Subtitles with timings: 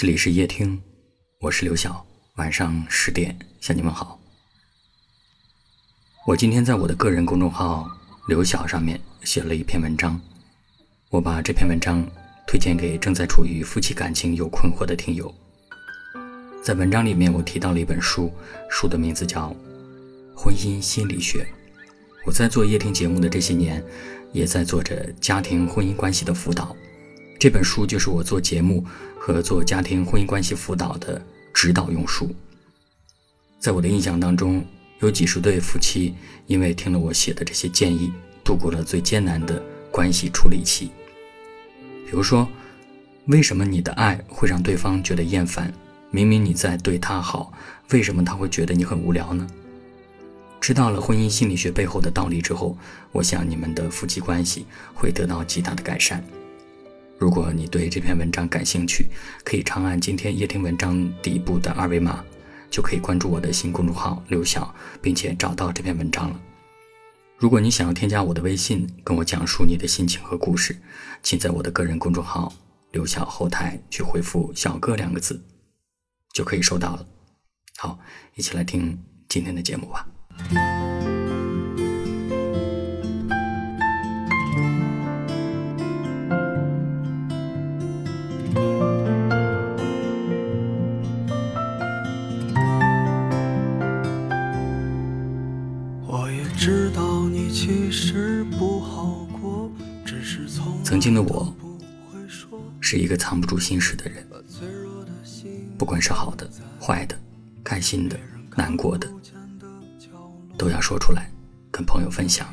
[0.00, 0.80] 这里是夜听，
[1.40, 2.06] 我是刘晓。
[2.36, 4.18] 晚上十点向你们好。
[6.26, 7.86] 我今天在我的个人公众号
[8.26, 10.18] “刘晓”上面写了一篇文章，
[11.10, 12.02] 我把这篇文章
[12.46, 15.30] 推荐给正在处于夫妻感情有困惑的听友。
[16.64, 18.32] 在文章里面，我提到了一本书，
[18.70, 19.50] 书的名字叫
[20.34, 21.44] 《婚姻心理学》。
[22.24, 23.84] 我在做夜听节目的这些年，
[24.32, 26.74] 也在做着家庭婚姻关系的辅导。
[27.40, 28.84] 这本书就是我做节目
[29.18, 32.28] 和做家庭婚姻关系辅导的指导用书。
[33.58, 34.62] 在我的印象当中，
[34.98, 36.14] 有几十对夫妻
[36.46, 38.12] 因为听了我写的这些建议，
[38.44, 40.90] 度过了最艰难的关系处理期。
[42.04, 42.46] 比如说，
[43.28, 45.72] 为什么你的爱会让对方觉得厌烦？
[46.10, 47.54] 明明你在对他好，
[47.90, 49.48] 为什么他会觉得你很无聊呢？
[50.60, 52.76] 知道了婚姻心理学背后的道理之后，
[53.12, 56.22] 我想你们的夫妻关系会得到极大的改善。
[57.20, 59.06] 如果你对这篇文章感兴趣，
[59.44, 62.24] 可以长按今天夜听文章底部的二维码，
[62.70, 66.40] 就可以关注我的新公众号“刘晓”，并且找到这篇文章了。
[67.36, 70.74] 如果你想要添加我的微信，跟我讲述你的心情和故事，
[71.22, 72.50] 请在我的个人公众号
[72.92, 75.44] “刘晓”后台去回复“小哥”两个字，
[76.32, 77.06] 就可以收到了。
[77.76, 77.98] 好，
[78.34, 81.19] 一起来听今天的节目吧。
[100.84, 101.54] 曾经的我，
[102.80, 104.26] 是一个藏不住心事的人，
[105.78, 107.16] 不管是好的、坏的、
[107.62, 108.18] 开心的、
[108.56, 109.08] 难过的，
[110.58, 111.30] 都要说出来，
[111.70, 112.52] 跟朋友分享。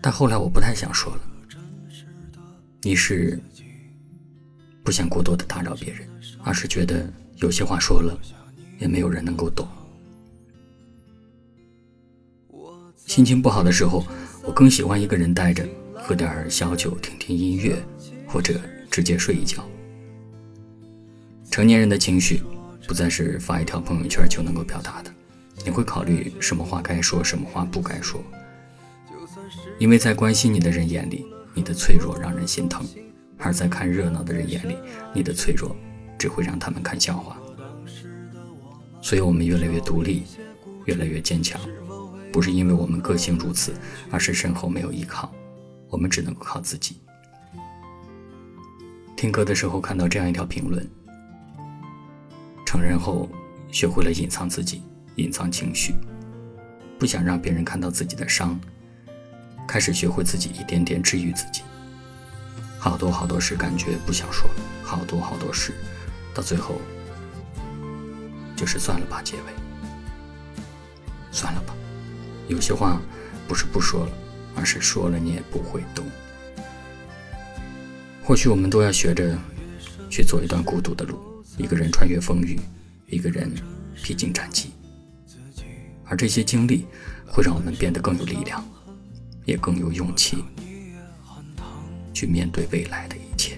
[0.00, 1.20] 但后来我不太想说了，
[2.82, 3.40] 一是
[4.82, 6.08] 不想过多的打扰别人，
[6.42, 8.18] 二是觉得有些话说了，
[8.78, 9.68] 也没有人能够懂。
[13.12, 14.06] 心情不好的时候，
[14.42, 15.68] 我更喜欢一个人待着。
[15.94, 17.76] 喝点小酒，听听音乐，
[18.26, 18.58] 或者
[18.90, 19.62] 直接睡一觉。
[21.50, 22.42] 成年人的情绪
[22.88, 25.12] 不再是发一条朋友圈就能够表达的，
[25.62, 28.24] 你会考虑什么话该说，什么话不该说。
[29.78, 32.80] 因为在关心你的人眼里，你的脆弱让人心疼；
[33.36, 34.74] 而在看热闹的人眼里，
[35.14, 35.76] 你的脆弱
[36.18, 37.36] 只会让他们看笑话。
[39.02, 40.22] 所以，我们越来越独立，
[40.86, 41.60] 越来越坚强，
[42.32, 43.74] 不是因为我们个性如此，
[44.10, 45.30] 而是身后没有依靠。
[45.90, 46.96] 我们只能够靠自己。
[49.14, 50.88] 听歌的时候看到这样一条评论：
[52.64, 53.28] 成人后
[53.70, 54.82] 学会了隐藏自己，
[55.16, 55.94] 隐藏情绪，
[56.98, 58.58] 不想让别人看到自己的伤，
[59.68, 61.62] 开始学会自己一点点治愈自己。
[62.78, 64.48] 好多好多事感觉不想说，
[64.82, 65.72] 好多好多事，
[66.34, 66.80] 到最后
[68.56, 69.42] 就是算了吧，结尾。
[71.30, 71.74] 算了吧，
[72.52, 73.00] 有些话
[73.48, 74.12] 不是不说了。
[74.54, 76.04] 而是说了你也不会懂。
[78.22, 79.34] 或许我们都要学着
[80.10, 81.18] 去走一段孤独的路，
[81.56, 82.60] 一个人穿越风雨，
[83.06, 83.50] 一个人
[84.02, 84.70] 披荆斩棘。
[86.04, 86.86] 而这些经历
[87.26, 88.62] 会让我们变得更有力量，
[89.46, 90.44] 也更有勇气
[92.12, 93.56] 去面对未来的一切。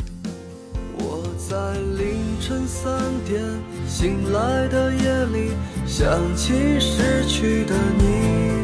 [0.97, 3.43] 我在凌晨三点
[3.89, 5.51] 醒来的夜里，
[5.89, 8.64] 想起失去的你。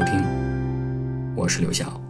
[0.00, 0.24] 收听，
[1.36, 2.09] 我是刘晓。